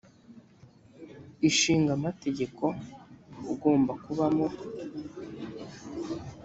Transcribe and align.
ishinga 1.49 1.91
amategeko 1.97 2.63
ugomba 3.51 3.93
kubamo 4.03 4.47